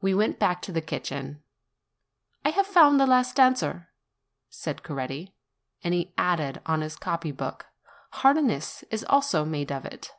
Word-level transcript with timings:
We 0.00 0.14
went 0.14 0.38
back 0.38 0.62
to 0.62 0.70
the 0.70 0.80
kitchen. 0.80 1.42
"I 2.44 2.50
have 2.50 2.68
found 2.68 3.00
the 3.00 3.04
last 3.06 3.40
answer," 3.40 3.88
said 4.48 4.84
Coretti; 4.84 5.34
and 5.82 5.92
he 5.92 6.14
added 6.16 6.62
on 6.66 6.82
his 6.82 6.94
copy 6.94 7.32
book, 7.32 7.66
Harness 8.12 8.84
is 8.92 9.02
also 9.08 9.44
made 9.44 9.72
of 9.72 9.84
it. 9.86 10.12